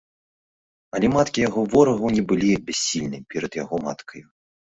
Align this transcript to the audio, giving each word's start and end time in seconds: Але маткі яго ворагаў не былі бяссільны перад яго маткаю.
Але 0.95 1.07
маткі 1.15 1.43
яго 1.49 1.61
ворагаў 1.73 2.09
не 2.17 2.23
былі 2.33 2.49
бяссільны 2.71 3.19
перад 3.35 3.51
яго 3.63 3.75
маткаю. 3.87 4.25